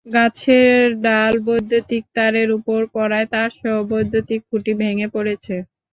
গাছের 0.07 0.75
ডাল 1.03 1.33
বৈদ্যুতিক 1.45 2.03
তারের 2.15 2.49
ওপর 2.57 2.79
পড়ায় 2.93 3.27
তারসহ 3.33 3.75
বৈদ্যুতিক 3.91 4.41
খুঁটি 4.49 4.73
ভেঙে 4.81 5.07
পড়েছে। 5.15 5.55